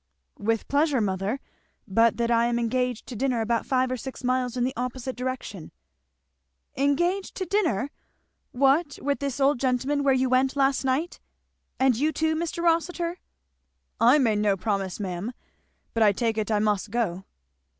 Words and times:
"With 0.39 0.67
pleasure, 0.67 0.99
mother, 0.99 1.39
but 1.87 2.17
that 2.17 2.31
I 2.31 2.47
am 2.47 2.57
engaged 2.57 3.05
to 3.05 3.15
dinner 3.15 3.39
about 3.39 3.67
five 3.67 3.91
or 3.91 3.97
six 3.97 4.23
miles 4.23 4.57
in 4.57 4.63
the 4.63 4.73
opposite 4.75 5.15
direction." 5.15 5.71
"Engaged 6.75 7.35
to 7.35 7.45
dinner! 7.45 7.91
what 8.51 8.97
with 8.99 9.19
this 9.19 9.39
old 9.39 9.59
gentleman 9.59 10.01
where 10.03 10.15
you 10.15 10.27
went 10.27 10.55
last 10.55 10.83
night? 10.83 11.19
And 11.79 11.95
you 11.95 12.11
too, 12.11 12.35
Mr. 12.35 12.63
Rossitur?" 12.63 13.19
"I 13.99 14.13
have 14.13 14.23
made 14.23 14.39
no 14.39 14.57
promise, 14.57 14.99
ma'am, 14.99 15.33
but 15.93 16.01
I 16.01 16.13
take 16.13 16.35
it 16.35 16.49
I 16.49 16.57
must 16.57 16.89
go." 16.89 17.25